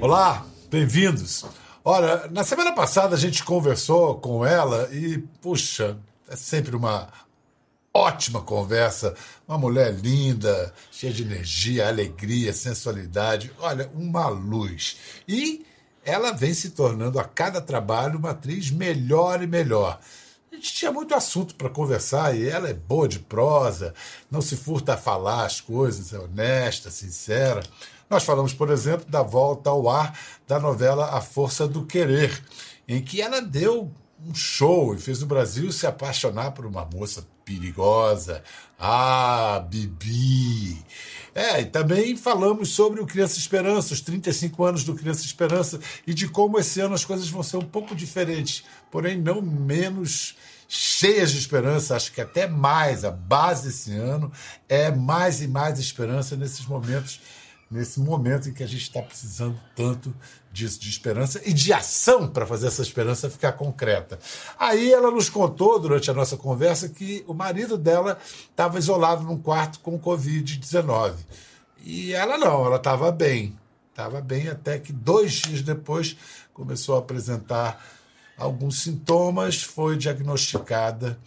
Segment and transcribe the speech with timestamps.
[0.00, 1.44] Olá, bem-vindos.
[1.84, 5.96] Olha, na semana passada a gente conversou com ela e, puxa,
[6.28, 7.08] é sempre uma
[7.92, 9.14] ótima conversa.
[9.46, 13.52] Uma mulher linda, cheia de energia, alegria, sensualidade.
[13.58, 14.96] Olha, uma luz.
[15.28, 15.64] E
[16.04, 20.00] ela vem se tornando a cada trabalho uma atriz melhor e melhor.
[20.52, 23.94] A gente tinha muito assunto para conversar e ela é boa de prosa,
[24.28, 27.62] não se furta a falar as coisas, é honesta, sincera.
[28.08, 30.18] Nós falamos, por exemplo, da volta ao ar
[30.48, 32.42] da novela A Força do Querer,
[32.88, 33.92] em que ela deu
[34.26, 38.42] um show e fez o Brasil se apaixonar por uma moça perigosa.
[38.78, 40.84] Ah, Bibi!
[41.34, 46.12] É, e também falamos sobre o Criança Esperança, os 35 anos do Criança Esperança, e
[46.12, 50.36] de como esse ano as coisas vão ser um pouco diferentes, porém não menos
[50.68, 53.04] cheias de esperança, acho que até mais.
[53.04, 54.30] A base desse ano
[54.68, 57.20] é mais e mais esperança nesses momentos
[57.70, 60.14] nesse momento em que a gente está precisando tanto
[60.52, 64.18] disso, de esperança e de ação para fazer essa esperança ficar concreta.
[64.58, 68.18] Aí ela nos contou, durante a nossa conversa, que o marido dela
[68.50, 71.14] estava isolado num quarto com Covid-19.
[71.82, 73.56] E ela não, ela estava bem.
[73.90, 76.16] Estava bem até que dois dias depois
[76.52, 77.84] começou a apresentar
[78.36, 81.18] alguns sintomas, foi diagnosticada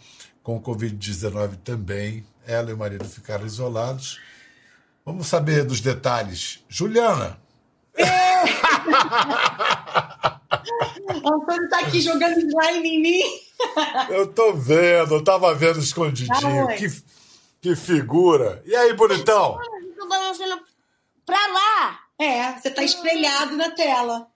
[0.42, 2.26] com Covid-19 também.
[2.46, 4.20] Ela e o marido ficaram isolados
[5.04, 6.64] Vamos saber dos detalhes.
[6.68, 7.36] Juliana.
[7.96, 8.44] É.
[11.22, 13.20] o Antônio está aqui jogando slime em mim.
[14.08, 16.66] Eu tô vendo, eu tava vendo escondidinho.
[16.66, 16.86] Tá que,
[17.60, 18.62] que figura.
[18.64, 19.60] E aí, bonitão?
[19.82, 20.60] Eu tô balançando
[21.24, 22.00] pra lá.
[22.18, 24.26] É, você tá espelhado na tela.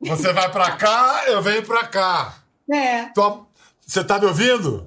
[0.00, 2.38] Você vai pra cá, eu venho pra cá.
[2.70, 3.06] É.
[3.06, 3.46] Tua,
[3.86, 4.86] você tá me ouvindo?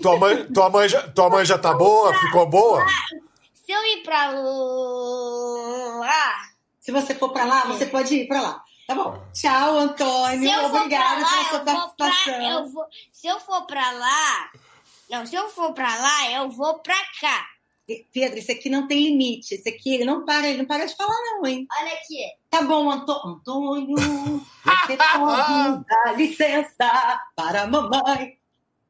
[0.00, 2.14] Tua mãe, tua, mãe já, tua mãe já tá boa?
[2.14, 2.84] Ficou boa?
[3.54, 4.28] Se eu ir pra
[6.00, 6.34] lá.
[6.80, 8.62] Se você for pra lá, você pode ir pra lá.
[8.86, 9.18] Tá bom.
[9.32, 10.66] Tchau, Antônio.
[10.66, 12.34] Obrigada pela sua participação.
[12.34, 14.50] Pra, eu vou, se eu for pra lá.
[15.10, 17.46] Não, se eu for pra lá, eu vou pra cá.
[18.12, 19.54] Pedro, esse aqui não tem limite.
[19.54, 21.66] Esse aqui, ele não para, ele não para de falar, não, hein?
[21.78, 22.18] Olha aqui.
[22.50, 23.36] Tá bom, Antônio.
[23.36, 28.38] Antônio, você pode dar licença para a mamãe.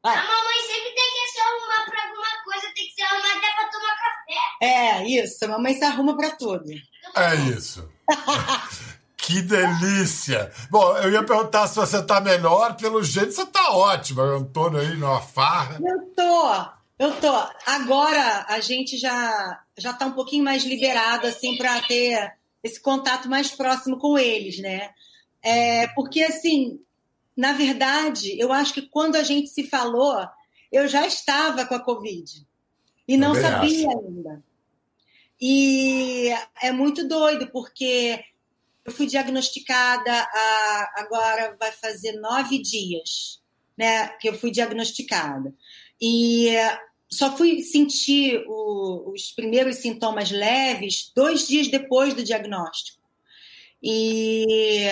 [0.04, 0.18] Vai.
[0.18, 3.54] A mamãe sempre tem que se arrumar para alguma coisa, tem que se arrumar até
[3.54, 4.34] para tomar café.
[4.60, 5.42] É, isso.
[5.46, 6.70] A mamãe se arruma para tudo.
[7.16, 7.90] É isso.
[9.16, 10.52] que delícia!
[10.70, 14.24] Bom, eu ia perguntar se você tá melhor, pelo jeito você tá ótima.
[14.24, 15.78] Antônio aí numa farra.
[15.82, 16.66] Eu tô,
[16.98, 17.32] eu tô.
[17.64, 22.30] Agora a gente já já tá um pouquinho mais liberado assim para ter
[22.62, 24.90] esse contato mais próximo com eles, né?
[25.42, 26.78] É, porque assim,
[27.36, 30.24] na verdade, eu acho que quando a gente se falou,
[30.70, 32.46] eu já estava com a Covid
[33.06, 33.98] e não sabia acho.
[33.98, 34.44] ainda.
[35.40, 36.30] E
[36.62, 38.22] é muito doido, porque
[38.84, 43.42] eu fui diagnosticada há, agora vai fazer nove dias,
[43.76, 44.08] né?
[44.20, 45.52] Que eu fui diagnosticada.
[46.00, 46.54] E
[47.10, 53.02] só fui sentir o, os primeiros sintomas leves dois dias depois do diagnóstico.
[53.82, 54.88] E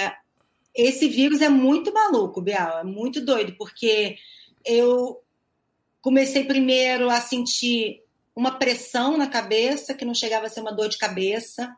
[0.75, 4.17] esse vírus é muito maluco, Bial, é muito doido, porque
[4.65, 5.23] eu
[6.01, 8.03] comecei primeiro a sentir
[8.35, 11.77] uma pressão na cabeça, que não chegava a ser uma dor de cabeça.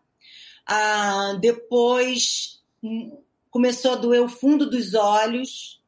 [0.66, 3.18] Ah, depois hum,
[3.50, 5.82] começou a doer o fundo dos olhos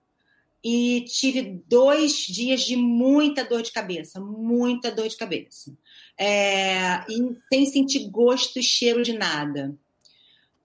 [0.62, 5.72] e tive dois dias de muita dor de cabeça, muita dor de cabeça.
[6.18, 9.76] É, e sem sentir gosto e cheiro de nada.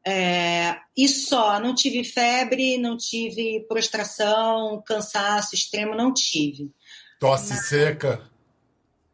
[0.05, 6.71] É, e só, não tive febre, não tive prostração, cansaço extremo, não tive.
[7.19, 8.29] Tosse Mas, seca?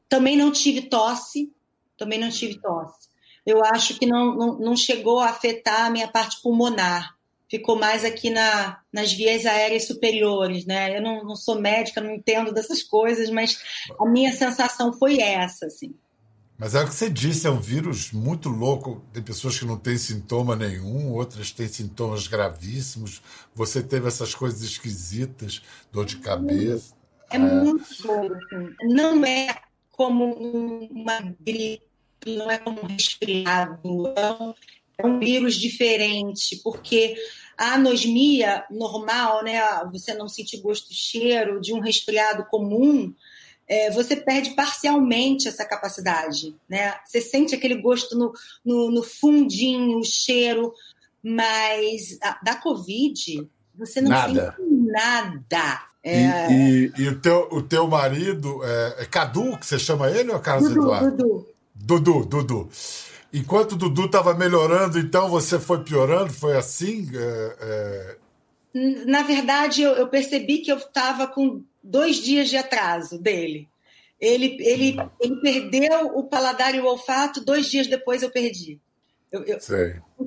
[0.07, 1.51] Também não tive tosse,
[1.97, 3.09] também não tive tosse.
[3.45, 7.15] Eu acho que não, não, não chegou a afetar a minha parte pulmonar.
[7.49, 10.97] Ficou mais aqui na, nas vias aéreas superiores, né?
[10.97, 13.61] Eu não, não sou médica, não entendo dessas coisas, mas
[13.97, 15.95] a minha sensação foi essa, assim.
[16.57, 19.05] Mas é o que você disse, é um vírus muito louco.
[19.13, 23.21] Tem pessoas que não têm sintoma nenhum, outras têm sintomas gravíssimos.
[23.53, 25.61] Você teve essas coisas esquisitas,
[25.91, 26.95] dor de cabeça.
[27.29, 28.33] É, muito louco.
[28.33, 28.75] Assim.
[28.83, 29.55] Não é
[29.91, 30.33] como
[30.89, 31.83] uma gripe,
[32.25, 34.13] não é como um resfriado.
[34.97, 37.15] É um vírus diferente, porque
[37.55, 39.61] a anosmia normal, né,
[39.91, 43.13] você não sentir gosto e cheiro de um resfriado comum,
[43.67, 46.95] é, você perde parcialmente essa capacidade, né?
[47.05, 48.31] Você sente aquele gosto no,
[48.63, 50.73] no, no fundinho, o cheiro,
[51.21, 53.47] mas a, da Covid
[53.77, 54.55] você não nada.
[54.57, 56.51] sente nada, É...
[56.51, 60.31] E, e, e, o, teu, o teu marido, é, é, Cadu, que você chama ele
[60.31, 61.11] ou é Carlos Dudu, Eduardo?
[61.11, 61.47] Dudu.
[61.75, 62.69] Dudu, Dudu.
[63.33, 66.31] Enquanto o Dudu estava melhorando, então você foi piorando?
[66.33, 67.09] Foi assim?
[67.13, 68.17] É,
[68.73, 73.67] é Na verdade, eu, eu percebi que eu estava com dois dias de atraso dele.
[74.19, 78.79] Ele, ele, ele perdeu o paladar e o olfato, dois dias depois eu perdi.
[79.31, 79.59] Eu, eu,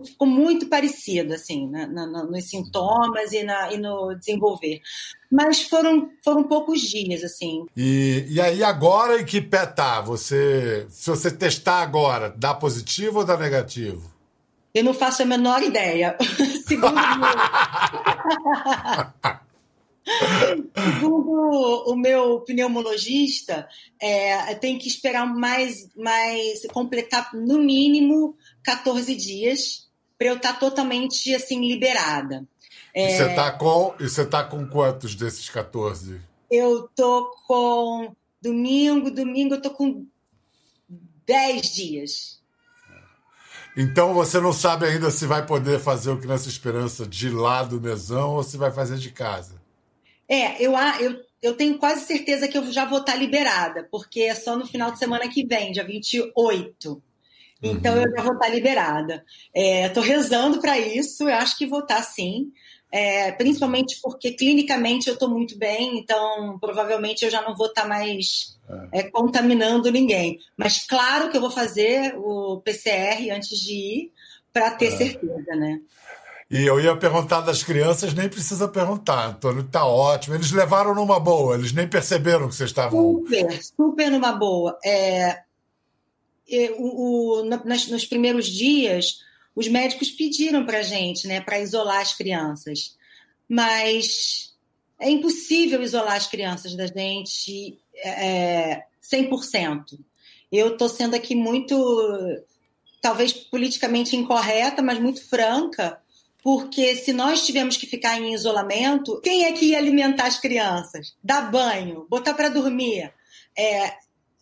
[0.04, 4.80] ficou muito parecido, assim, na, na, nos sintomas e, na, e no desenvolver.
[5.30, 7.64] Mas foram, foram poucos dias, assim.
[7.74, 10.02] E, e aí, agora em que pé tá?
[10.02, 14.12] Você, se você testar agora, dá positivo ou dá negativo?
[14.74, 16.16] Eu não faço a menor ideia.
[16.68, 16.94] Segundo
[20.74, 21.30] Segundo
[21.86, 23.68] o meu pneumologista,
[24.00, 30.58] é, tem que esperar mais, mais completar no mínimo 14 dias para eu estar tá
[30.58, 32.46] totalmente assim liberada.
[32.94, 36.20] É, e você está com, e você tá com quantos desses 14?
[36.50, 40.06] Eu tô com domingo, domingo eu tô com
[41.26, 42.40] 10 dias.
[43.76, 47.80] Então você não sabe ainda se vai poder fazer o Criança Esperança de lá do
[47.80, 49.59] mesão ou se vai fazer de casa.
[50.30, 54.34] É, eu, eu, eu tenho quase certeza que eu já vou estar liberada, porque é
[54.34, 57.02] só no final de semana que vem, dia 28.
[57.60, 58.02] Então uhum.
[58.02, 59.24] eu já vou estar liberada.
[59.52, 62.52] Estou é, rezando para isso, eu acho que vou estar sim.
[62.92, 67.86] É, principalmente porque clinicamente eu estou muito bem, então provavelmente eu já não vou estar
[67.86, 68.58] mais
[68.92, 69.00] é.
[69.00, 69.02] é.
[69.10, 70.38] contaminando ninguém.
[70.56, 74.12] Mas claro que eu vou fazer o PCR antes de ir
[74.52, 74.96] para ter é.
[74.96, 75.80] certeza, né?
[76.50, 79.28] E eu ia perguntar das crianças, nem precisa perguntar.
[79.28, 80.34] Antônio está ótimo.
[80.34, 83.20] Eles levaram numa boa, eles nem perceberam que vocês estavam.
[83.20, 84.76] Super, super numa boa.
[84.84, 85.44] É,
[86.76, 89.20] o, o, nas, nos primeiros dias,
[89.54, 92.96] os médicos pediram para gente, né, para isolar as crianças.
[93.48, 94.52] Mas
[94.98, 100.00] é impossível isolar as crianças da gente é, 100%.
[100.50, 102.42] Eu estou sendo aqui muito,
[103.00, 106.00] talvez politicamente incorreta, mas muito franca
[106.42, 111.14] porque se nós tivermos que ficar em isolamento, quem é que ia alimentar as crianças?
[111.22, 113.12] Dar banho, botar para dormir.
[113.56, 113.94] É,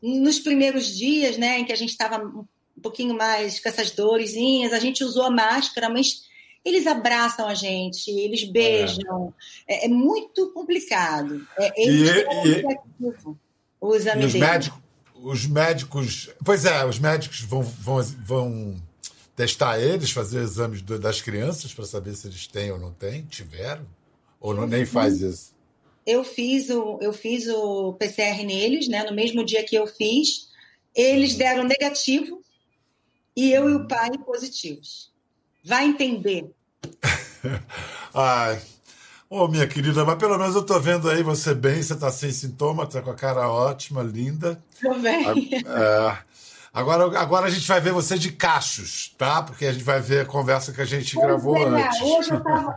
[0.03, 4.73] nos primeiros dias, né, em que a gente estava um pouquinho mais com essas doresinhas,
[4.73, 6.23] a gente usou a máscara, mas
[6.65, 9.35] eles abraçam a gente, eles beijam.
[9.67, 11.47] É, é muito complicado.
[11.59, 13.37] É, eles e, e,
[13.81, 14.81] o exame e os médicos,
[15.15, 16.31] os médicos.
[16.45, 18.88] Pois é, os médicos vão, vão, vão
[19.39, 23.23] testar eles, fazer exames das crianças para saber se eles têm ou não têm?
[23.23, 23.87] Tiveram?
[24.41, 25.55] Ou não, nem faz isso?
[26.05, 29.05] Eu fiz, o, eu fiz o PCR neles, né?
[29.05, 30.49] No mesmo dia que eu fiz,
[30.93, 31.39] eles uhum.
[31.39, 32.43] deram negativo
[33.37, 35.13] e eu e o pai positivos.
[35.65, 36.51] Vai entender.
[38.13, 38.61] Ai.
[39.31, 42.11] Ô, oh, minha querida, mas pelo menos eu tô vendo aí você bem, você tá
[42.11, 44.61] sem sintoma, tá com a cara ótima, linda.
[44.81, 45.51] Tô bem.
[45.65, 46.19] É,
[46.79, 49.43] Agora, agora a gente vai ver você de cachos, tá?
[49.43, 52.01] Porque a gente vai ver a conversa que a gente pois gravou é, antes.
[52.01, 52.77] Hoje, eu tava...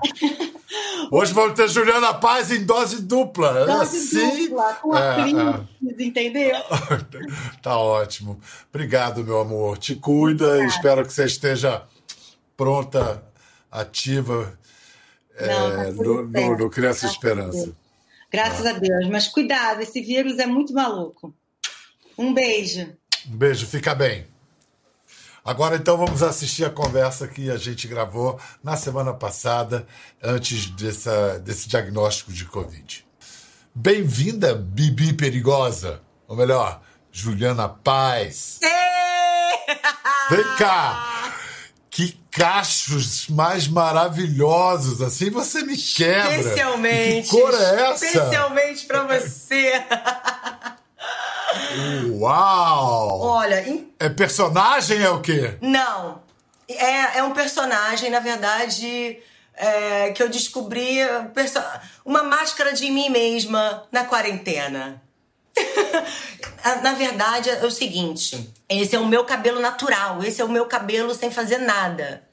[1.11, 3.63] hoje vamos ter Juliana Paz em dose dupla.
[3.67, 6.03] Dose assim, dupla, com é, é.
[6.03, 6.57] entendeu?
[7.61, 8.39] tá ótimo.
[8.73, 9.77] Obrigado, meu amor.
[9.77, 11.83] Te cuida e espero que você esteja
[12.57, 13.23] pronta,
[13.69, 14.57] ativa
[15.39, 17.71] Não, tá é, no, no, no, Criança Esperança.
[18.31, 19.07] Graças a Deus.
[19.09, 21.35] Mas cuidado, esse vírus é muito maluco.
[22.17, 22.99] Um beijo.
[23.29, 24.25] Um beijo, fica bem.
[25.43, 29.87] Agora então vamos assistir a conversa que a gente gravou na semana passada,
[30.21, 33.05] antes dessa, desse diagnóstico de Covid.
[33.73, 36.01] Bem-vinda, Bibi Perigosa.
[36.27, 38.59] Ou melhor, Juliana Paz.
[40.29, 41.33] Vem cá!
[41.89, 45.01] Que cachos mais maravilhosos!
[45.01, 46.37] Assim você me quebra!
[46.37, 47.29] Especialmente!
[47.29, 48.05] Que cor é essa?
[48.05, 49.73] Especialmente para você!
[52.11, 53.21] Uau!
[53.21, 53.67] Olha.
[53.67, 53.91] Em...
[53.99, 55.57] É personagem é o quê?
[55.61, 56.21] Não.
[56.67, 59.19] É, é um personagem, na verdade,
[59.55, 60.99] é, que eu descobri
[62.05, 65.01] uma máscara de mim mesma na quarentena.
[66.81, 70.65] na verdade, é o seguinte: esse é o meu cabelo natural, esse é o meu
[70.65, 72.23] cabelo sem fazer nada.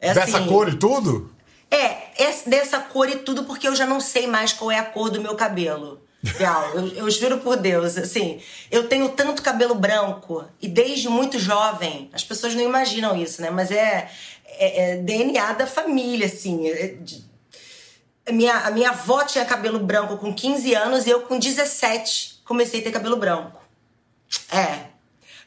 [0.00, 1.34] É Dessa assim, cor e tudo?
[1.70, 4.84] É, é, dessa cor e tudo, porque eu já não sei mais qual é a
[4.84, 6.02] cor do meu cabelo.
[6.22, 8.40] Real, eu, eu juro por Deus, assim,
[8.72, 13.50] eu tenho tanto cabelo branco e desde muito jovem, as pessoas não imaginam isso, né?
[13.50, 14.10] Mas é,
[14.44, 16.68] é, é DNA da família, assim.
[16.68, 17.24] É de,
[18.26, 22.40] a minha, a minha avó tinha cabelo branco com 15 anos e eu com 17
[22.44, 23.60] comecei a ter cabelo branco.
[24.50, 24.88] É.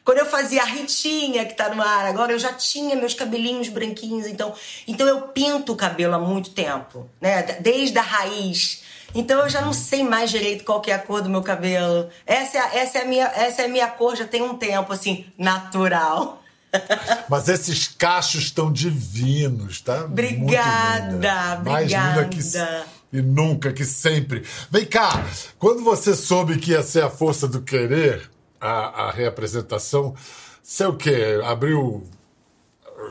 [0.04, 3.68] Quando eu fazia a Ritinha, que tá no ar, agora eu já tinha meus cabelinhos
[3.68, 4.52] branquinhos, então,
[4.88, 7.42] então eu pinto o cabelo há muito tempo, né?
[7.60, 8.81] Desde a raiz
[9.14, 12.08] Então eu já não sei mais direito qual que é a cor do meu cabelo.
[12.26, 14.54] Essa é, a- essa é, a, minha, essa é a minha cor já tem um
[14.56, 16.42] tempo, assim, natural.
[17.28, 20.04] Mas esses cachos estão divinos, tá?
[20.04, 21.70] Obrigada, linda.
[21.70, 22.86] Mais linda que obrigada.
[23.12, 24.42] e nunca que sempre.
[24.70, 25.24] Vem cá,
[25.58, 30.14] quando você soube que ia ser a força do querer, a, a reapresentação,
[30.62, 31.38] sei o quê?
[31.44, 32.08] Abriu,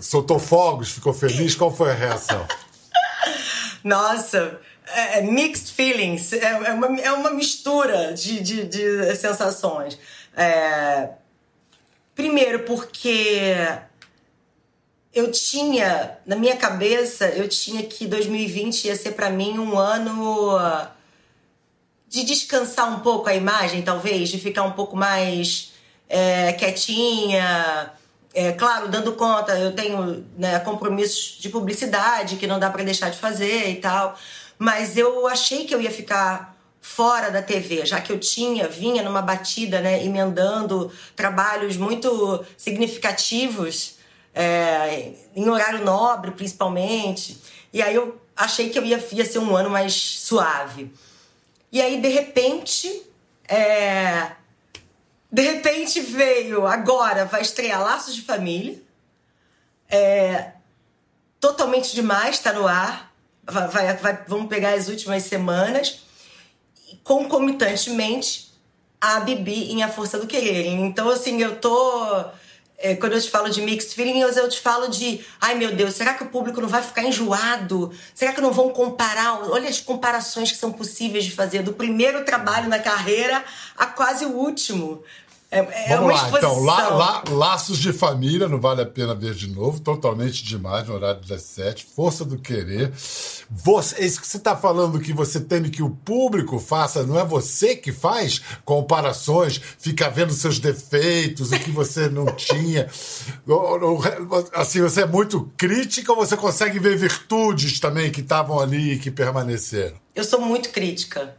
[0.01, 1.53] soltou fogos, ficou feliz?
[1.53, 2.47] Qual foi a reação?
[3.83, 4.59] Nossa,
[4.93, 6.33] é, é mixed feelings.
[6.33, 9.97] É, é uma, é uma mistura de, de, de sensações.
[10.35, 11.09] É,
[12.15, 13.65] primeiro, porque
[15.13, 20.61] eu tinha, na minha cabeça, eu tinha que 2020 ia ser pra mim um ano
[22.07, 25.71] de descansar um pouco a imagem, talvez, de ficar um pouco mais
[26.09, 27.91] é, quietinha.
[28.33, 33.09] É, claro, dando conta, eu tenho né, compromissos de publicidade que não dá para deixar
[33.09, 34.17] de fazer e tal.
[34.61, 39.01] Mas eu achei que eu ia ficar fora da TV, já que eu tinha, vinha
[39.01, 43.95] numa batida, né, emendando trabalhos muito significativos,
[44.35, 47.41] é, em horário nobre, principalmente.
[47.73, 50.93] E aí eu achei que eu ia, ia ser um ano mais suave.
[51.71, 53.01] E aí, de repente,
[53.47, 54.33] é,
[55.31, 58.79] de repente veio, agora vai estrear Laços de Família.
[59.89, 60.51] É,
[61.39, 63.10] totalmente demais, tá no ar.
[63.45, 66.01] Vai, vai- vai- vamos pegar as últimas semanas.
[67.03, 68.51] Concomitantemente,
[68.99, 70.67] a Bibi em A Força do Querer.
[70.67, 72.25] Então, assim, eu tô.
[72.77, 75.23] é, quando eu te falo de mixed feelings, eu te falo de.
[75.39, 77.91] Ai meu Deus, será que o público não vai ficar enjoado?
[78.13, 79.49] Será que não vão comparar?
[79.49, 83.43] Olha as comparações que são possíveis de fazer do primeiro trabalho na carreira
[83.77, 85.03] a quase o último.
[85.53, 86.63] É, é Vamos lá, então.
[86.63, 89.81] La- la- laços de família, não vale a pena ver de novo.
[89.81, 91.85] Totalmente demais, no horário das sete.
[91.93, 92.89] Força do querer.
[93.49, 97.25] Você, isso que você está falando que você teme que o público faça, não é
[97.25, 102.87] você que faz comparações, fica vendo seus defeitos, o que você não tinha.
[104.53, 108.99] Assim, você é muito crítica ou você consegue ver virtudes também que estavam ali e
[108.99, 109.97] que permaneceram?
[110.15, 111.35] Eu sou muito crítica.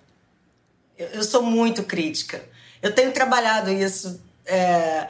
[0.99, 2.42] Eu sou muito crítica.
[2.82, 5.08] Eu tenho trabalhado isso, é,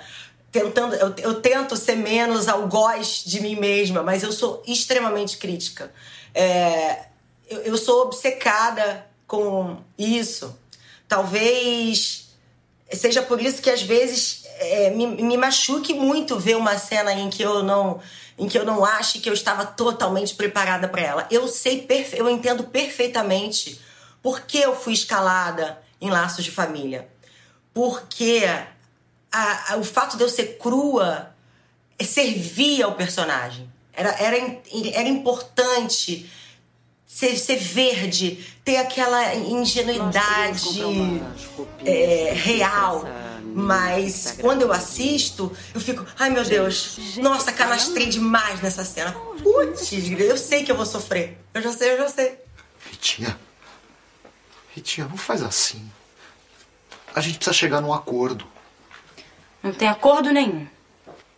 [0.52, 0.94] tentando.
[0.94, 5.90] Eu, eu tento ser menos algoz de mim mesma, mas eu sou extremamente crítica.
[6.34, 7.06] É,
[7.48, 10.54] eu, eu sou obcecada com isso.
[11.08, 12.28] Talvez
[12.92, 17.30] seja por isso que às vezes é, me, me machuque muito ver uma cena em
[17.30, 18.00] que eu não
[18.38, 21.26] em que eu não ache que eu estava totalmente preparada para ela.
[21.30, 23.80] Eu sei, eu entendo perfeitamente
[24.22, 27.08] por que eu fui escalada em laços de família.
[27.74, 28.42] Porque
[29.30, 31.34] a- a- o fato de eu ser crua
[31.98, 33.70] é, servia ao personagem.
[33.94, 34.36] Era, era,
[34.94, 36.30] era importante
[37.06, 40.80] ser, ser verde, ter aquela ingenuidade
[41.84, 43.04] é, real.
[43.54, 49.12] Mas quando eu assisto, eu fico, ai meu Deus, nossa, canastrei demais nessa cena.
[49.42, 51.36] Putz, eu sei que eu vou sofrer.
[51.52, 52.38] Eu já sei, eu já sei.
[52.90, 53.38] Ritinha.
[54.74, 55.86] Ritinha, não faz assim.
[57.14, 58.46] A gente precisa chegar num acordo.
[59.62, 60.66] Não tem acordo nenhum.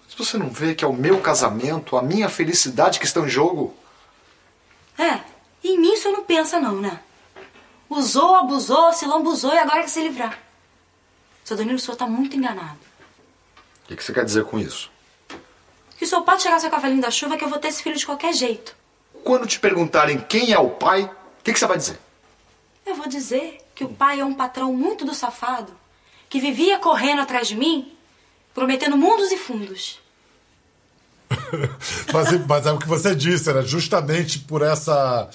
[0.08, 3.30] Se você não vê que é o meu casamento, a minha felicidade que estão em
[3.30, 3.74] jogo,
[4.96, 5.20] É,
[5.62, 7.00] e em mim senhor não pensa não, né?
[7.90, 10.38] Usou, abusou, se lambuzou e agora quer se livrar.
[11.44, 12.78] Seu Danilo, o senhor tá muito enganado.
[13.84, 14.90] o que que você quer dizer com isso?
[15.98, 17.96] Que o senhor pode chegar seu cavalinho da chuva que eu vou ter esse filho
[17.96, 18.74] de qualquer jeito.
[19.24, 21.98] Quando te perguntarem quem é o pai, o que, que você vai dizer?
[22.86, 25.72] Eu vou dizer que o pai é um patrão muito do safado,
[26.28, 27.92] que vivia correndo atrás de mim,
[28.54, 30.00] prometendo mundos e fundos.
[32.12, 35.28] Mas, mas é o que você disse, era justamente por essa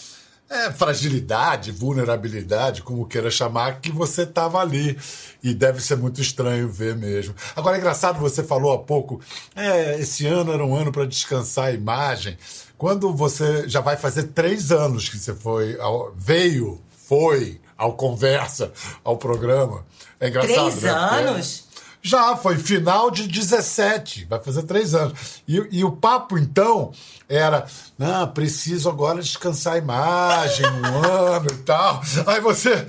[0.50, 4.98] é, fragilidade, vulnerabilidade, como queira chamar, que você estava ali.
[5.44, 7.36] E deve ser muito estranho ver mesmo.
[7.56, 9.22] Agora, é engraçado, você falou há pouco,
[9.56, 12.38] é, esse ano era um ano para descansar a imagem.
[12.78, 15.78] Quando você já vai fazer três anos que você foi,
[16.16, 18.72] veio, foi ao Conversa,
[19.04, 19.86] ao programa.
[20.20, 20.90] É engraçado, Três né?
[20.92, 21.64] Anos?
[22.02, 25.42] já, foi final de 17, vai fazer três anos.
[25.48, 26.92] E, e o papo, então,
[27.28, 27.66] era:
[27.98, 32.02] não, preciso agora descansar a imagem, um ano e tal.
[32.28, 32.86] Aí você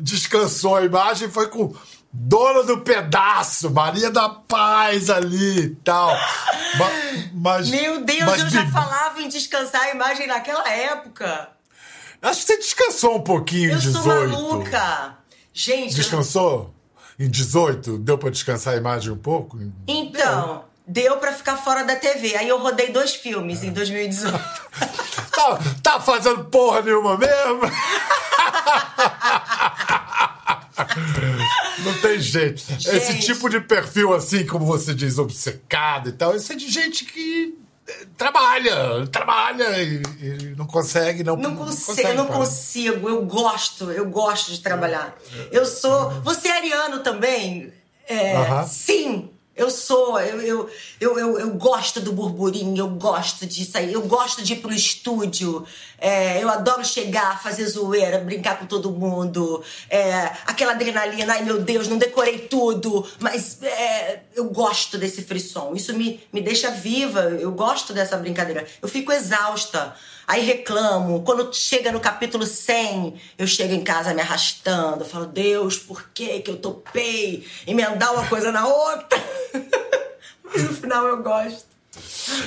[0.00, 1.74] descansou a imagem e foi com
[2.12, 6.08] dona do pedaço, Maria da Paz ali e tal.
[6.78, 6.90] Ma-
[7.34, 11.50] Mas, Meu Deus, mas, eu já falava em descansar a imagem naquela época.
[12.24, 14.02] Acho que você descansou um pouquinho em Eu 18.
[14.02, 15.16] sou maluca.
[15.52, 16.74] Gente, eu- Descansou?
[17.18, 17.98] Em 18?
[17.98, 19.58] Deu pra descansar a imagem um pouco?
[19.86, 22.34] então, deu pra ficar fora da TV.
[22.36, 24.34] Aí eu rodei dois filmes em 2018.
[25.34, 27.60] Tá, tá fazendo porra nenhuma mesmo?
[31.84, 32.62] Não tem jeito.
[32.78, 33.26] Esse Gente.
[33.26, 37.56] tipo de perfil, assim, como você diz, obcecado e tal, isso é de gente que
[38.16, 42.38] trabalha, trabalha e, e não consegue, não, Não consigo, eu não parar.
[42.38, 43.08] consigo.
[43.08, 45.16] Eu gosto, eu gosto de trabalhar.
[45.50, 46.10] Eu sou.
[46.22, 47.72] Você é ariano também?
[48.08, 48.66] É, Aham.
[48.66, 50.18] Sim, eu sou.
[50.20, 50.70] Eu, eu,
[51.00, 53.92] eu, eu, gosto do burburinho, eu gosto disso aí.
[53.92, 55.64] Eu gosto de ir pro estúdio.
[55.98, 59.62] É, eu adoro chegar, fazer zoeira, brincar com todo mundo.
[59.88, 63.06] É, aquela adrenalina, ai meu Deus, não decorei tudo.
[63.20, 65.72] Mas é, eu gosto desse frisson.
[65.74, 67.20] Isso me, me deixa viva.
[67.20, 68.66] Eu gosto dessa brincadeira.
[68.82, 69.94] Eu fico exausta.
[70.26, 71.22] Aí reclamo.
[71.22, 75.04] Quando chega no capítulo 100, eu chego em casa me arrastando.
[75.04, 79.22] Falo, Deus, por que que eu topei emendar uma coisa na outra?
[80.44, 81.66] Mas no final eu gosto.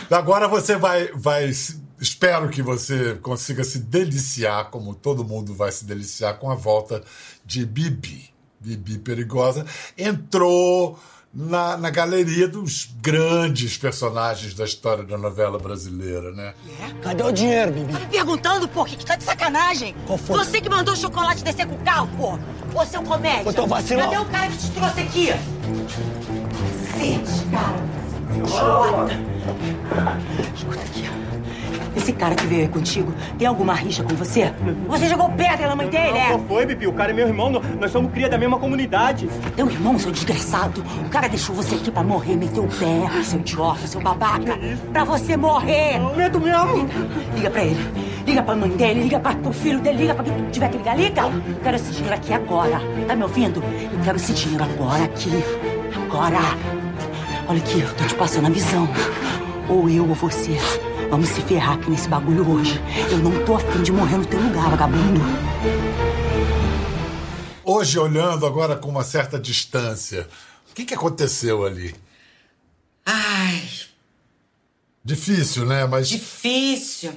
[0.09, 1.51] Agora você vai, vai.
[1.99, 7.03] Espero que você consiga se deliciar, como todo mundo vai se deliciar, com a volta
[7.45, 8.33] de Bibi.
[8.59, 9.65] Bibi Perigosa
[9.97, 10.99] entrou
[11.37, 16.55] na, na galeria dos grandes personagens da história da novela brasileira, né?
[17.03, 17.93] Cadê o dinheiro, Bibi?
[17.93, 19.93] Tá me perguntando, pô, que que tá de sacanagem?
[20.07, 20.39] Qual foi?
[20.39, 22.39] Você que mandou o chocolate descer com o carro, pô.
[22.73, 23.43] Ô, seu comédia.
[23.43, 24.09] Foi teu vacilão.
[24.09, 25.27] Cadê o cara que te trouxe aqui?
[26.97, 27.87] Cacete, cara.
[30.55, 31.26] Escuta aqui.
[31.97, 34.53] Esse cara que veio aí contigo tem alguma rixa com você?
[34.87, 36.27] Você jogou pedra na mãe dele, é?
[36.27, 36.85] Qual foi, Bibi?
[36.85, 39.27] O cara é meu irmão, nós somos cria da mesma comunidade.
[39.55, 40.83] Teu irmão, seu desgraçado.
[41.03, 44.59] O cara deixou você aqui pra morrer, meteu o pé, seu idiota, seu babaca.
[44.93, 45.99] Pra você morrer.
[46.15, 46.87] Medo mesmo.
[47.35, 48.07] Liga pra ele.
[48.27, 50.97] Liga pra mãe dele, liga pra, pro filho dele, liga pra quem tiver que ligar.
[50.97, 51.21] Liga!
[51.23, 52.79] Eu quero esse dinheiro aqui agora.
[53.07, 53.63] Tá me ouvindo?
[53.91, 55.31] Eu quero esse dinheiro agora aqui.
[56.05, 56.39] Agora.
[57.47, 58.87] Olha aqui, eu tô te passando a visão.
[59.67, 60.57] Ou eu ou você.
[61.09, 62.79] Vamos se ferrar aqui nesse bagulho hoje.
[63.11, 65.21] Eu não tô afim de morrer no teu lugar, vagabundo.
[67.63, 70.27] Hoje, olhando agora com uma certa distância,
[70.69, 71.95] o que, que aconteceu ali?
[73.05, 73.61] Ai,
[75.07, 75.85] Difícil, né?
[75.85, 77.13] Mas difícil.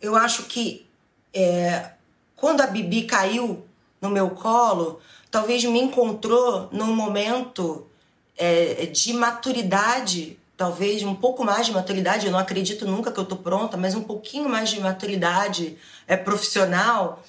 [0.00, 0.86] Eu acho que
[1.30, 1.90] é,
[2.34, 3.66] quando a Bibi caiu
[4.00, 4.98] no meu colo,
[5.30, 7.86] talvez me encontrou num momento
[8.34, 12.26] é, de maturidade, talvez um pouco mais de maturidade.
[12.26, 16.16] Eu não acredito nunca que eu tô pronta, mas um pouquinho mais de maturidade é,
[16.16, 17.22] profissional,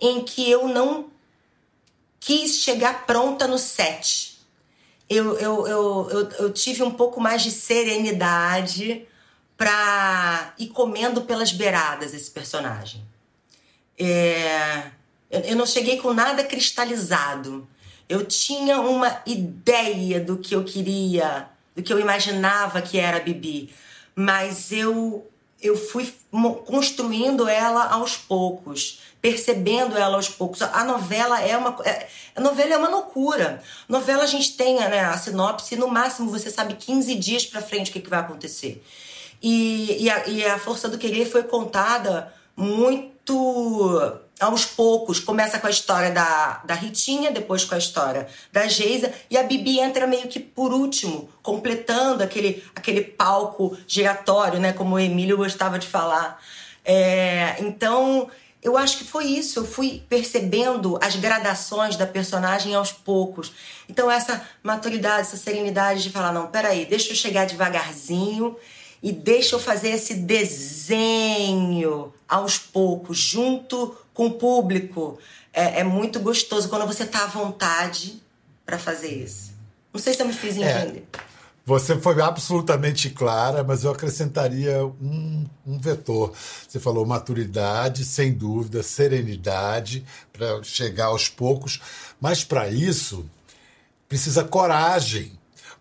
[0.00, 1.06] em que eu não
[2.20, 4.38] quis chegar pronta no set.
[5.08, 9.06] Eu, eu, eu, eu, eu tive um pouco mais de serenidade
[9.56, 13.02] pra ir comendo pelas beiradas esse personagem.
[13.98, 14.90] É,
[15.30, 17.66] eu não cheguei com nada cristalizado.
[18.08, 23.20] Eu tinha uma ideia do que eu queria, do que eu imaginava que era a
[23.20, 23.72] Bibi,
[24.14, 26.12] mas eu eu fui
[26.66, 30.60] construindo ela aos poucos, percebendo ela aos poucos.
[30.60, 33.62] A novela é uma é- a novela é uma loucura.
[33.88, 37.90] Novela a gente tem né, a sinopse, no máximo você sabe 15 dias pra frente
[37.90, 38.84] o que, que vai acontecer.
[39.42, 45.20] E, e, a, e a Força do Querer foi contada muito aos poucos.
[45.20, 49.42] Começa com a história da, da Ritinha, depois com a história da Geisa, e a
[49.42, 54.72] Bibi entra meio que por último, completando aquele, aquele palco giratório, né?
[54.72, 56.40] Como o Emílio gostava de falar.
[56.84, 58.30] É, então,
[58.62, 59.60] eu acho que foi isso.
[59.60, 63.52] Eu fui percebendo as gradações da personagem aos poucos.
[63.88, 68.56] Então, essa maturidade, essa serenidade de falar: não, peraí, deixa eu chegar devagarzinho
[69.02, 75.18] e deixa eu fazer esse desenho aos poucos, junto com o público.
[75.52, 78.20] É, é muito gostoso quando você tá à vontade
[78.64, 79.52] para fazer isso.
[79.92, 80.82] Não sei se eu me fiz É.
[80.82, 81.06] entender.
[81.66, 86.32] Você foi absolutamente clara, mas eu acrescentaria um, um vetor.
[86.66, 91.80] Você falou maturidade, sem dúvida, serenidade, para chegar aos poucos,
[92.20, 93.28] mas para isso
[94.08, 95.35] precisa coragem.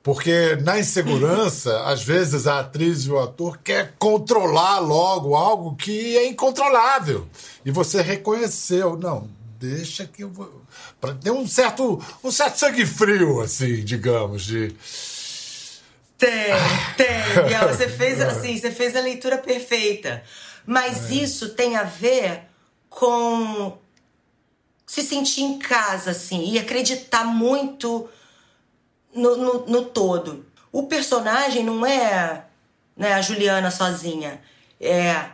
[0.06, 6.16] Porque na insegurança, às vezes a atriz e o ator quer controlar logo algo que
[6.16, 7.28] é incontrolável.
[7.66, 9.28] E você reconheceu, não,
[9.60, 10.62] deixa que eu vou.
[11.24, 14.76] Ter um certo, um certo sangue frio, assim, digamos, de.
[16.20, 16.54] Tem,
[16.96, 17.58] tem.
[17.68, 20.24] Você fez assim, você fez a leitura perfeita.
[20.68, 22.44] Mas isso tem a ver
[22.92, 23.76] com
[24.86, 28.08] se sentir em casa, assim, e acreditar muito
[29.16, 30.46] no, no, no todo.
[30.72, 32.46] O personagem não é
[32.96, 34.42] né, a Juliana sozinha.
[34.80, 35.26] É,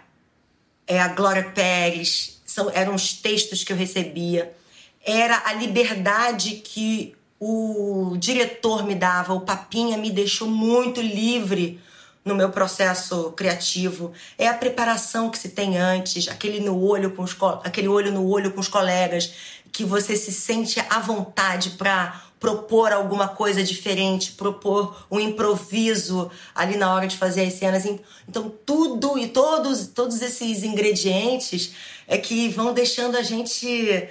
[0.88, 2.42] é a Glória Pérez.
[2.46, 4.56] São, eram os textos que eu recebia.
[5.04, 9.34] Era a liberdade que o diretor me dava.
[9.34, 11.82] O Papinha me deixou muito livre
[12.24, 17.24] no meu processo criativo, é a preparação que se tem antes, aquele no olho com
[17.24, 19.34] os aquele olho no olho com os colegas,
[19.72, 26.76] que você se sente à vontade para propor alguma coisa diferente, propor um improviso ali
[26.76, 27.86] na hora de fazer as cenas.
[28.28, 31.74] Então tudo e todos todos esses ingredientes
[32.08, 34.10] é que vão deixando a gente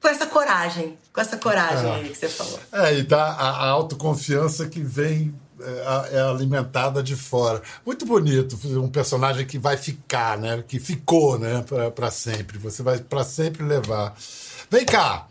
[0.00, 1.94] com essa coragem, com essa coragem é.
[1.96, 2.60] aí que você falou.
[2.72, 7.60] É, e dá a, a autoconfiança que vem é, é, alimentada de fora.
[7.84, 10.62] Muito bonito, um personagem que vai ficar, né?
[10.66, 11.64] Que ficou, né?
[11.92, 12.56] Para sempre.
[12.58, 14.14] Você vai para sempre levar.
[14.70, 15.26] Vem cá.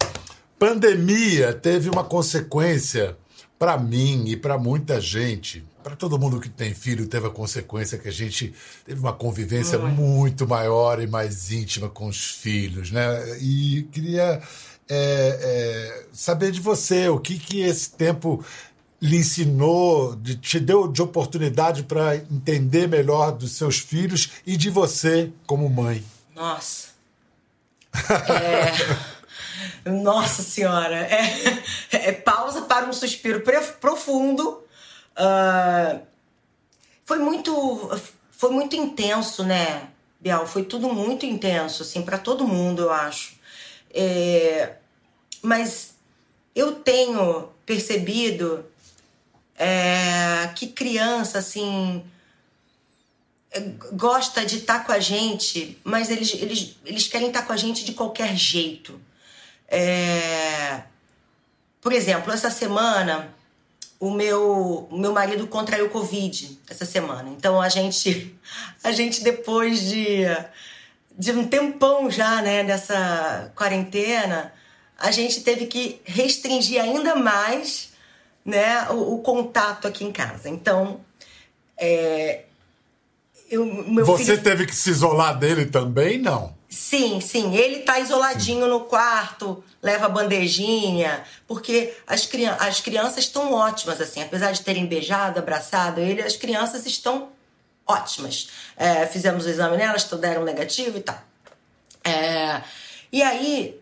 [0.64, 3.18] Pandemia teve uma consequência
[3.60, 5.62] para mim e para muita gente.
[5.84, 8.54] Para todo mundo que tem filho, teve a consequência que a gente
[8.86, 13.38] teve uma convivência muito maior e mais íntima com os filhos, né?
[13.42, 14.42] E queria
[14.88, 18.42] é, é, saber de você o que que esse tempo
[19.02, 24.70] lhe ensinou, de, te deu de oportunidade para entender melhor dos seus filhos e de
[24.70, 26.02] você como mãe?
[26.34, 26.94] Nossa.
[28.30, 29.13] É...
[29.86, 31.08] Nossa Senhora.
[31.08, 31.64] É...
[32.10, 33.44] é, pausa para um suspiro
[33.80, 34.64] profundo.
[35.18, 36.02] Uh...
[37.06, 38.02] Foi muito.
[38.32, 39.88] Foi muito intenso, né,
[40.20, 40.46] Bial?
[40.46, 43.36] Foi tudo muito intenso, assim, para todo mundo, eu acho.
[43.94, 44.74] É...
[45.42, 45.94] Mas
[46.56, 48.66] eu tenho percebido
[49.58, 52.04] é, que criança, assim,
[53.52, 53.60] é,
[53.94, 57.54] gosta de estar tá com a gente, mas eles, eles, eles querem estar tá com
[57.54, 59.00] a gente de qualquer jeito.
[59.76, 60.84] É,
[61.82, 63.34] por exemplo, essa semana
[64.00, 67.30] o meu, o meu marido contraiu Covid essa semana.
[67.30, 68.36] Então a gente,
[68.84, 70.26] a gente depois de,
[71.18, 74.54] de um tempão já, né, dessa quarentena,
[74.96, 77.94] a gente teve que restringir ainda mais
[78.46, 80.50] né, o, o contato aqui em casa.
[80.50, 81.02] Então,
[81.76, 82.44] é,
[83.50, 83.66] eu,
[84.06, 84.44] Você filho...
[84.44, 86.54] teve que se isolar dele também, não?
[86.74, 87.56] Sim, sim.
[87.56, 92.48] Ele tá isoladinho no quarto, leva bandejinha, porque as, cri...
[92.48, 94.24] as crianças estão ótimas, assim.
[94.24, 97.30] Apesar de terem beijado, abraçado ele, as crianças estão
[97.86, 98.50] ótimas.
[98.76, 101.22] É, fizemos o exame nelas, todas deram negativo e tal.
[102.04, 102.64] É,
[103.12, 103.80] e aí,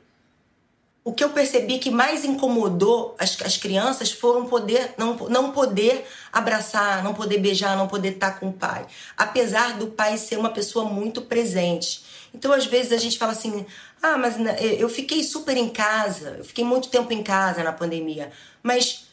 [1.02, 6.06] o que eu percebi que mais incomodou as, as crianças foram poder não, não poder
[6.30, 8.86] abraçar, não poder beijar, não poder estar com o pai.
[9.16, 12.11] Apesar do pai ser uma pessoa muito presente.
[12.34, 13.66] Então, às vezes, a gente fala assim:
[14.02, 14.36] ah, mas
[14.80, 18.32] eu fiquei super em casa, eu fiquei muito tempo em casa na pandemia,
[18.64, 19.08] mas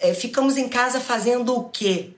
[0.00, 2.10] é, ficamos em casa fazendo o quê?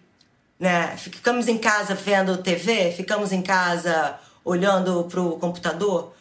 [0.58, 0.96] Né?
[0.96, 2.92] Ficamos em casa vendo TV?
[2.92, 6.12] Ficamos em casa olhando para o computador?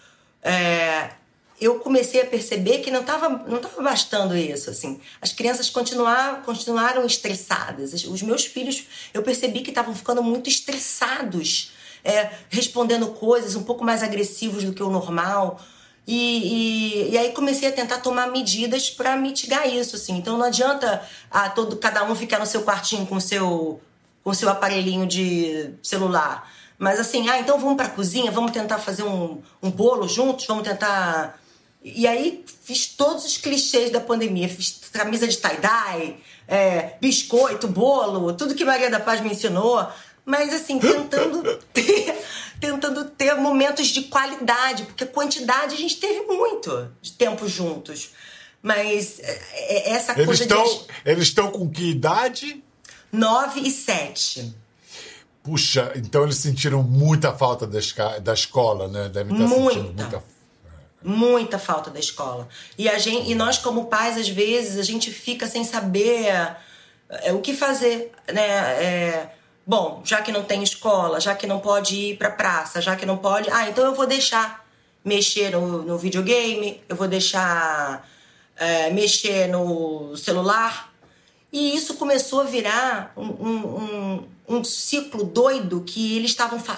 [0.44, 1.12] É,
[1.60, 5.00] eu comecei a perceber que não estava não tava bastando isso, assim.
[5.20, 7.94] As crianças continuaram, continuaram estressadas.
[8.04, 11.72] Os meus filhos, eu percebi que estavam ficando muito estressados,
[12.04, 15.60] é, respondendo coisas um pouco mais agressivos do que o normal.
[16.06, 16.14] E,
[17.08, 20.18] e, e aí comecei a tentar tomar medidas para mitigar isso, assim.
[20.18, 23.82] Então não adianta ah, todo, cada um ficar no seu quartinho com seu
[24.24, 26.52] com seu aparelhinho de celular.
[26.78, 30.46] Mas assim, ah, então vamos para a cozinha, vamos tentar fazer um, um bolo juntos,
[30.46, 31.40] vamos tentar
[31.84, 34.50] e aí fiz todos os clichês da pandemia.
[34.50, 39.88] Fiz camisa de tie-dye, é, biscoito, bolo, tudo que Maria da Paz me ensinou.
[40.28, 41.42] Mas assim, tentando
[41.74, 42.22] ter,
[42.60, 48.10] tentando ter momentos de qualidade, porque quantidade a gente teve muito de tempo juntos.
[48.62, 50.86] Mas é, é, essa eles coisa estão, de...
[51.06, 52.62] Eles estão com que idade?
[53.10, 54.54] Nove e sete.
[55.42, 57.80] Puxa, então eles sentiram muita falta da,
[58.20, 59.08] da escola, né?
[59.08, 59.80] Devem estar muita.
[59.80, 60.38] sentindo muita
[61.04, 62.50] muita falta da escola.
[62.78, 66.26] E a gente, e nós como pais às vezes a gente fica sem saber
[67.08, 68.42] é, o que fazer, né?
[68.42, 69.37] É,
[69.68, 73.06] bom, já que não tem escola, já que não pode ir para praça, já que
[73.06, 74.66] não pode, ah, então eu vou deixar
[75.04, 78.08] mexer no, no videogame, eu vou deixar
[78.56, 80.94] é, mexer no celular.
[81.52, 86.78] E isso começou a virar um, um, um, um ciclo doido que eles estavam fa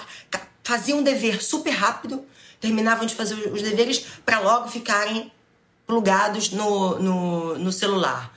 [0.62, 2.24] faziam um dever super rápido
[2.60, 5.32] terminavam de fazer os deveres para logo ficarem
[5.86, 8.32] plugados no, no, no celular.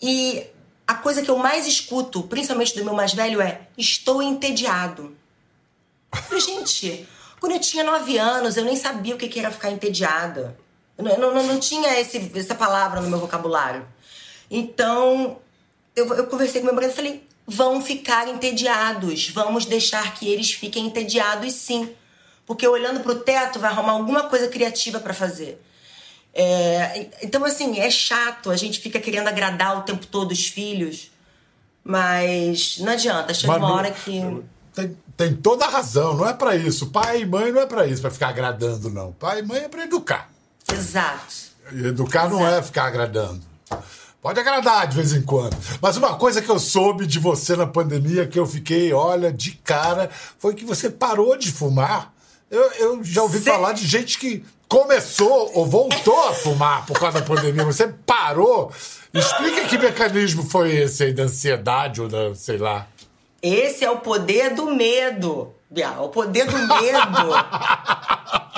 [0.00, 0.46] E
[0.86, 5.16] a coisa que eu mais escuto, principalmente do meu mais velho, é: estou entediado.
[6.10, 7.08] falei, gente,
[7.40, 10.58] quando eu tinha nove anos, eu nem sabia o que era ficar entediada.
[10.96, 13.86] Eu não, não, não tinha esse, essa palavra no meu vocabulário.
[14.50, 15.38] Então,
[15.96, 20.52] eu, eu conversei com meu marido e falei: vão ficar entediados, vamos deixar que eles
[20.52, 21.94] fiquem entediados sim
[22.46, 25.62] porque olhando para o teto vai arrumar alguma coisa criativa para fazer.
[26.34, 31.10] É, então, assim, é chato, a gente fica querendo agradar o tempo todo os filhos.
[31.84, 34.42] Mas não adianta, chega Mas uma hora que.
[34.74, 36.86] Tem, tem toda a razão, não é pra isso.
[36.86, 39.12] Pai e mãe não é pra isso, pra ficar agradando, não.
[39.12, 40.30] Pai e mãe é pra educar.
[40.72, 41.34] Exato.
[41.72, 43.42] E educar não é ficar agradando.
[44.22, 45.56] Pode agradar de vez em quando.
[45.80, 49.50] Mas uma coisa que eu soube de você na pandemia, que eu fiquei, olha, de
[49.64, 52.12] cara, foi que você parou de fumar.
[52.48, 56.98] Eu, eu já ouvi Cê- falar de gente que começou ou voltou a fumar por
[56.98, 57.62] causa da pandemia.
[57.62, 58.72] Você parou.
[59.12, 62.86] Explica que mecanismo foi esse aí da ansiedade ou da, sei lá.
[63.42, 66.06] Esse é o poder do medo, Bial.
[66.06, 67.34] O poder do medo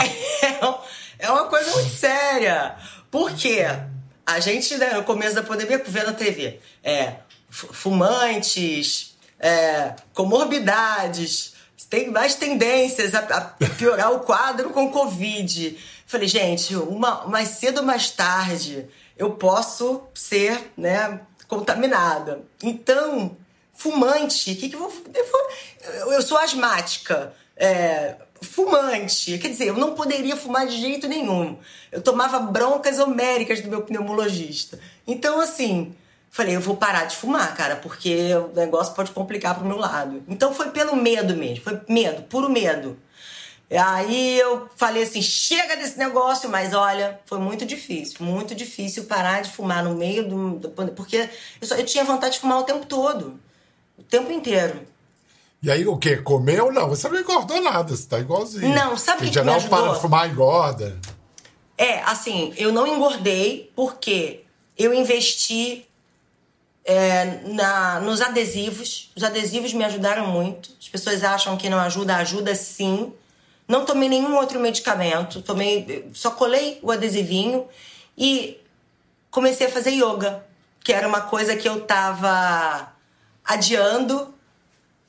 [1.19, 2.77] é, é uma coisa muito séria.
[3.11, 3.67] Por quê?
[4.25, 7.15] A gente, né, no começo da pandemia, vendo na TV, é,
[7.51, 11.55] fu- fumantes, é, comorbidades,
[11.91, 13.41] tem mais tendências a, a
[13.77, 15.77] piorar o quadro com Covid.
[16.15, 18.87] Falei, gente, uma, mais cedo ou mais tarde
[19.19, 22.41] eu posso ser né, contaminada.
[22.63, 23.37] Então,
[23.73, 24.93] fumante, o que, que eu vou.
[25.83, 27.35] Eu, eu sou asmática.
[27.57, 29.37] é, fumante.
[29.39, 31.59] Quer dizer, eu não poderia fumar de jeito nenhum.
[31.91, 34.79] Eu tomava broncas homéricas do meu pneumologista.
[35.09, 35.97] Então, assim,
[36.31, 40.23] falei, eu vou parar de fumar, cara, porque o negócio pode complicar pro meu lado.
[40.29, 42.97] Então foi pelo medo mesmo, foi medo, puro medo.
[43.71, 49.43] Aí eu falei assim, chega desse negócio, mas olha, foi muito difícil, muito difícil parar
[49.43, 51.29] de fumar no meio do, do porque
[51.61, 53.41] eu, só, eu tinha vontade de fumar o tempo todo,
[53.99, 54.81] o tempo inteiro.
[55.63, 56.19] E aí o quê?
[56.19, 56.71] Comeu?
[56.71, 58.75] Não, você não engordou nada, você tá igualzinho.
[58.75, 59.95] Não, sabe o que que me geral, para ajudou?
[59.95, 61.01] de fumar engorda.
[61.77, 64.45] É, assim, eu não engordei porque
[64.77, 65.87] eu investi
[66.85, 69.11] é, na, nos adesivos.
[69.17, 70.71] Os adesivos me ajudaram muito.
[70.79, 73.13] As pessoas acham que não ajuda, ajuda sim.
[73.67, 75.41] Não tomei nenhum outro medicamento.
[75.43, 77.67] Tomei, só colei o adesivinho
[78.17, 78.61] e
[79.31, 80.45] comecei a fazer yoga,
[80.83, 82.93] que era uma coisa que eu tava
[83.45, 84.35] adiando.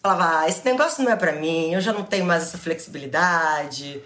[0.02, 4.02] Falava, ah, esse negócio não é pra mim, eu já não tenho mais essa flexibilidade,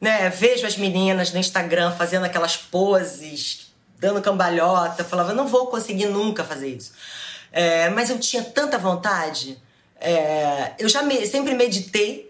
[0.00, 0.28] né?
[0.28, 6.42] Vejo as meninas no Instagram fazendo aquelas poses, dando cambalhota, falava, não vou conseguir nunca
[6.42, 6.92] fazer isso.
[7.52, 9.56] É, mas eu tinha tanta vontade,
[10.00, 12.23] é, eu já me- sempre meditei,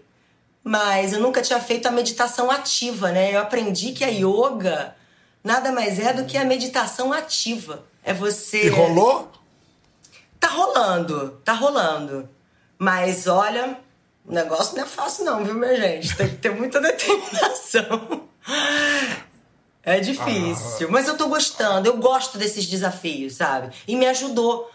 [0.67, 3.35] mas eu nunca tinha feito a meditação ativa, né?
[3.35, 4.95] Eu aprendi que a yoga
[5.43, 7.85] nada mais é do que a meditação ativa.
[8.03, 8.65] É você.
[8.65, 9.31] E rolou?
[10.39, 12.27] Tá rolando, tá rolando.
[12.79, 13.77] Mas olha,
[14.25, 16.17] o negócio não é fácil, não, viu, minha gente?
[16.17, 18.23] Tem que ter muita determinação.
[19.83, 20.89] É difícil.
[20.89, 23.71] Mas eu tô gostando, eu gosto desses desafios, sabe?
[23.87, 24.71] E me ajudou,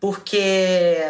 [0.00, 1.04] porque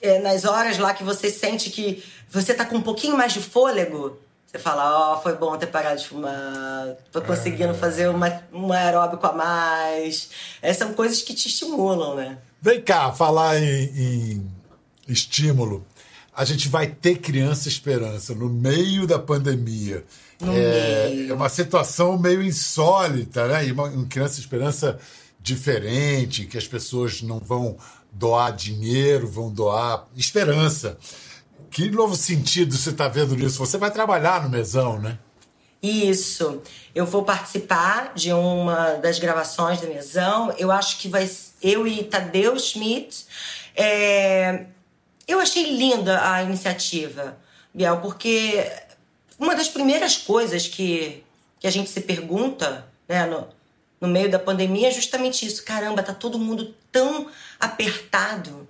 [0.00, 3.40] é, nas horas lá que você sente que você tá com um pouquinho mais de
[3.40, 8.72] fôlego, você fala, ó, foi bom ter parado de fumar, tô conseguindo fazer uma, um
[8.72, 10.30] aeróbico a mais.
[10.62, 12.38] Essas são coisas que te estimulam, né?
[12.62, 14.52] Vem cá, falar em, em
[15.08, 15.84] estímulo.
[16.34, 20.04] A gente vai ter criança esperança no meio da pandemia.
[20.40, 21.32] No é, meio.
[21.32, 23.66] é uma situação meio insólita, né?
[23.66, 24.98] E uma, uma criança esperança
[25.40, 27.76] diferente, que as pessoas não vão
[28.12, 30.98] doar dinheiro, vão doar esperança.
[31.70, 33.58] Que novo sentido você está vendo nisso?
[33.58, 35.18] Você vai trabalhar no mesão, né?
[35.82, 36.62] Isso.
[36.94, 40.52] Eu vou participar de uma das gravações da Mesão.
[40.58, 41.30] Eu acho que vai
[41.62, 43.26] eu e Tadeu Schmidt.
[43.74, 44.66] É,
[45.28, 47.36] Eu achei linda a iniciativa,
[47.74, 48.64] Biel, porque
[49.38, 51.22] uma das primeiras coisas que,
[51.60, 53.46] que a gente se pergunta né, no,
[54.00, 55.64] no meio da pandemia é justamente isso.
[55.64, 57.28] Caramba, tá todo mundo tão
[57.60, 58.66] apertado.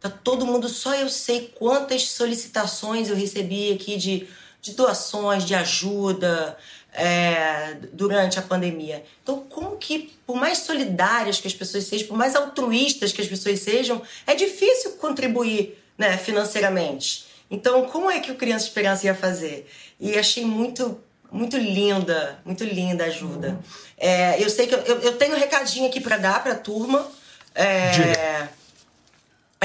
[0.00, 4.28] Tá todo mundo, só eu sei quantas solicitações eu recebi aqui de,
[4.60, 6.56] de doações, de ajuda
[6.92, 9.04] é, durante a pandemia.
[9.22, 13.28] Então, como que, por mais solidárias que as pessoas sejam, por mais altruístas que as
[13.28, 17.26] pessoas sejam, é difícil contribuir né, financeiramente.
[17.50, 19.70] Então, como é que o Criança Esperança ia fazer?
[20.00, 23.58] E achei muito, muito linda, muito linda a ajuda.
[23.96, 27.06] É, eu sei que eu, eu, tenho um recadinho aqui para dar para a turma.
[27.54, 28.48] É.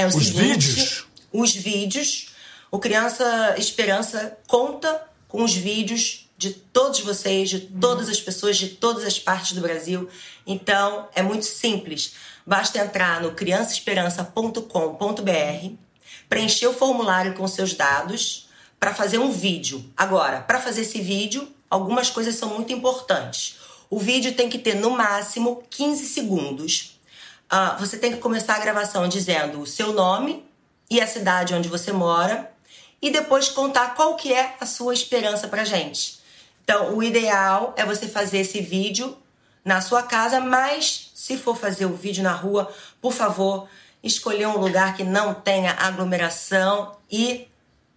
[0.02, 1.06] é o Os seguinte, vídeos?
[1.32, 2.26] Os vídeos.
[2.70, 8.70] O Criança Esperança conta com os vídeos de todos vocês, de todas as pessoas, de
[8.70, 10.08] todas as partes do Brasil.
[10.46, 12.14] Então, é muito simples.
[12.44, 15.76] Basta entrar no criançaesperança.com.br,
[16.28, 18.48] preencher o formulário com seus dados
[18.80, 19.84] para fazer um vídeo.
[19.96, 23.56] Agora, para fazer esse vídeo, algumas coisas são muito importantes.
[23.88, 26.98] O vídeo tem que ter no máximo 15 segundos.
[27.54, 30.42] Ah, você tem que começar a gravação dizendo o seu nome
[30.88, 32.50] e a cidade onde você mora
[33.02, 36.18] e depois contar qual que é a sua esperança pra gente.
[36.64, 39.14] Então, o ideal é você fazer esse vídeo
[39.62, 43.68] na sua casa, mas se for fazer o vídeo na rua, por favor,
[44.02, 47.48] escolher um lugar que não tenha aglomeração e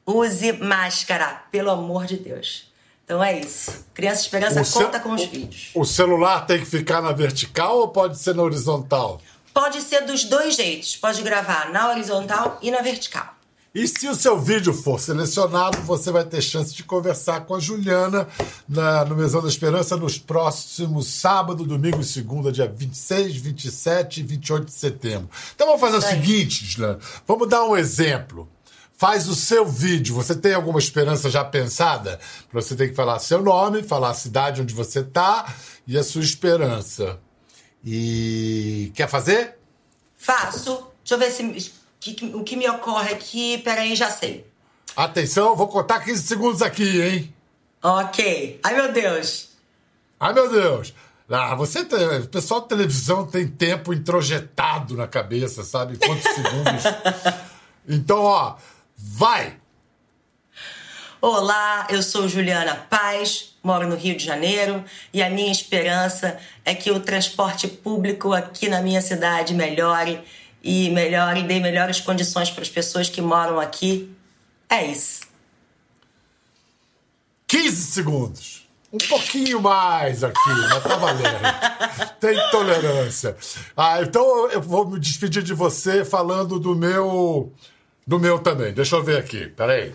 [0.05, 2.69] use máscara, pelo amor de Deus.
[3.05, 3.85] Então é isso.
[3.93, 5.69] Criança Esperança O conta com os vídeos.
[5.73, 9.21] O celular tem que ficar na vertical ou pode ser na horizontal?
[9.55, 10.97] Pode ser dos dois jeitos.
[10.97, 13.33] Pode gravar na horizontal e na vertical.
[13.73, 17.59] E se o seu vídeo for selecionado, você vai ter chance de conversar com a
[17.59, 18.27] Juliana
[18.67, 24.23] na- no Mesão da Esperança nos próximos sábado, domingo e segunda, dia 26, 27 e
[24.23, 25.29] 28 de setembro.
[25.55, 26.15] Então vamos fazer o aí.
[26.21, 26.99] seguinte, Juliana.
[27.25, 28.47] Vamos dar um exemplo.
[28.97, 30.15] Faz o seu vídeo.
[30.15, 32.19] Você tem alguma esperança já pensada?
[32.53, 35.53] Você tem que falar seu nome, falar a cidade onde você está
[35.85, 37.19] e a sua esperança.
[37.85, 39.57] E quer fazer?
[40.17, 40.87] Faço.
[41.03, 41.73] Deixa eu ver se
[42.33, 43.59] o que me ocorre aqui.
[43.59, 44.45] Peraí, já sei.
[44.95, 47.33] Atenção, vou contar 15 segundos aqui, hein?
[47.83, 48.59] Ok.
[48.63, 49.49] Ai, meu Deus.
[50.19, 50.93] Ai, meu Deus!
[51.29, 55.97] Ah, você tem, o pessoal de televisão tem tempo introjetado na cabeça, sabe?
[55.97, 56.83] Quantos segundos?
[57.87, 58.55] Então, ó,
[58.97, 59.59] vai!
[61.27, 66.75] Olá, eu sou Juliana Paz, moro no Rio de Janeiro e a minha esperança é
[66.75, 70.23] que o transporte público aqui na minha cidade melhore
[70.63, 74.15] e melhore e dê melhores condições para as pessoas que moram aqui.
[74.69, 75.21] É isso.
[77.47, 78.67] 15 segundos.
[78.93, 80.37] Um pouquinho mais aqui,
[80.69, 81.39] mas tá valendo.
[82.21, 83.35] Tem tolerância.
[83.75, 87.51] Ah, então eu vou me despedir de você falando do meu.
[88.05, 88.71] Do meu também.
[88.75, 89.47] Deixa eu ver aqui.
[89.47, 89.91] Peraí.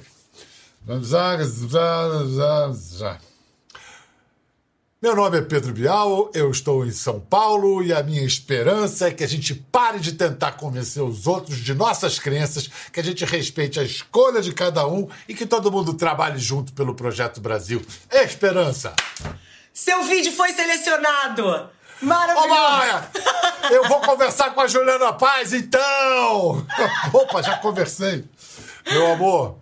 [5.03, 9.11] Meu nome é Pedro Bial, eu estou em São Paulo e a minha esperança é
[9.11, 13.25] que a gente pare de tentar convencer os outros de nossas crenças, que a gente
[13.25, 17.83] respeite a escolha de cada um e que todo mundo trabalhe junto pelo Projeto Brasil.
[18.11, 18.95] Esperança!
[19.73, 21.47] Seu vídeo foi selecionado!
[21.47, 22.49] Ô, Maravilhoso!
[22.49, 23.11] Maia!
[23.71, 26.67] Eu vou conversar com a Juliana Paz, então!
[27.13, 28.25] Opa, já conversei.
[28.91, 29.57] Meu amor,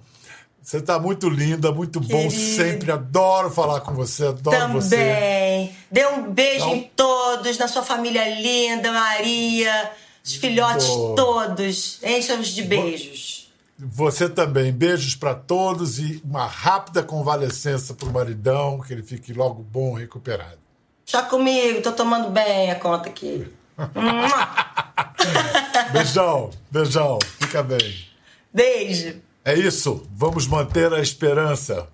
[0.69, 2.55] você tá muito linda, muito bom Querido.
[2.55, 2.93] sempre.
[2.93, 4.99] Adoro falar com você, adoro você.
[4.99, 5.75] Também.
[5.91, 9.91] Dê um beijo em todos, na sua família linda, Maria,
[10.23, 11.17] os filhotes Boa.
[11.17, 12.03] todos.
[12.03, 13.51] Encha-os de beijos.
[13.79, 14.71] Você também.
[14.71, 20.59] Beijos pra todos e uma rápida convalescença pro maridão, que ele fique logo bom, recuperado.
[21.07, 23.49] Chá comigo, tô tomando bem a conta aqui.
[25.95, 27.19] Beijão, beijão.
[27.41, 28.07] Fica bem.
[28.53, 29.28] Beijo.
[29.49, 30.07] É isso.
[30.13, 31.89] Vamos manter a esperança.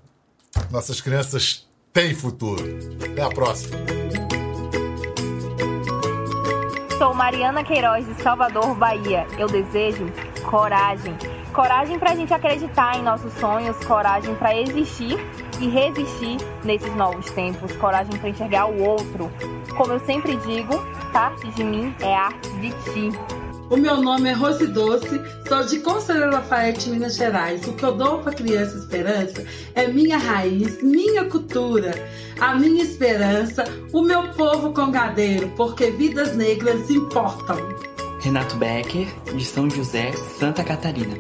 [0.73, 2.65] Nossas crianças têm futuro.
[3.01, 3.77] Até a próxima.
[6.99, 9.25] Sou Mariana Queiroz de Salvador, Bahia.
[9.39, 10.05] Eu desejo
[10.51, 11.17] coragem.
[11.53, 15.17] Coragem para a gente acreditar em nossos sonhos, coragem para existir
[15.61, 19.31] e resistir nesses novos tempos, coragem para enxergar o outro.
[19.77, 20.75] Como eu sempre digo,
[21.13, 23.44] parte de mim é arte de ti.
[23.71, 27.67] O meu nome é Rose Doce, sou de Conselheiro Lafayette, Minas Gerais.
[27.67, 31.93] O que eu dou para criança esperança é minha raiz, minha cultura,
[32.39, 37.57] a minha esperança, o meu povo congadeiro, porque vidas negras importam.
[38.21, 41.17] Renato Becker, de São José, Santa Catarina.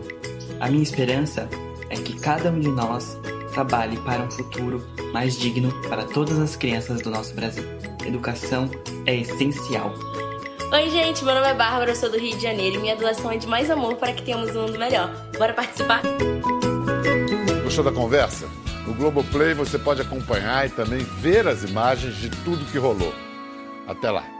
[0.60, 1.48] A minha esperança
[1.88, 3.18] é que cada um de nós
[3.52, 7.64] trabalhe para um futuro mais digno para todas as crianças do nosso Brasil.
[8.04, 8.70] Educação
[9.06, 9.94] é essencial.
[10.72, 13.30] Oi, gente, meu nome é Bárbara, eu sou do Rio de Janeiro e minha doação
[13.30, 15.10] é de mais amor para que tenhamos um mundo melhor.
[15.38, 16.02] Bora participar?
[17.62, 18.48] Gostou da conversa?
[18.86, 23.14] No Globoplay você pode acompanhar e também ver as imagens de tudo que rolou.
[23.86, 24.33] Até lá.